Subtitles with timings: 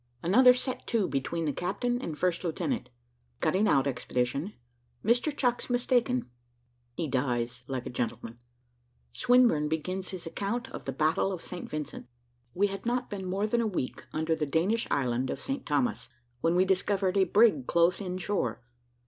[0.23, 2.89] ANOTHER SET TO BETWEEN THE CAPTAIN AND FIRST LIEUTENANT
[3.39, 4.53] CUTTING OUT EXPEDITION
[5.05, 5.37] MR.
[5.37, 6.23] CHUCKS MISTAKEN
[6.95, 8.39] HE DIES LIKE A GENTLEMAN
[9.11, 11.69] SWINBURNE BEGINS HIS ACCOUNT OF THE BATTLE OF ST.
[11.69, 12.07] VINCENT.
[12.55, 15.67] We had not been more than a week under the Danish island of St.
[15.67, 16.09] Thomas,
[16.39, 18.63] when we discovered a brig close in shore.